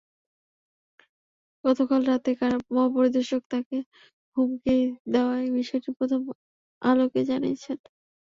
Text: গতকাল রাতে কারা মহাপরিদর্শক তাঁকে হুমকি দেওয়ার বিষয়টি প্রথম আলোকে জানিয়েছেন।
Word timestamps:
গতকাল 1.63 2.01
রাতে 2.05 2.31
কারা 2.39 2.57
মহাপরিদর্শক 2.67 3.41
তাঁকে 3.51 3.77
হুমকি 4.37 4.75
দেওয়ার 5.13 5.43
বিষয়টি 5.57 5.89
প্রথম 5.97 6.21
আলোকে 6.81 7.19
জানিয়েছেন। 7.29 7.77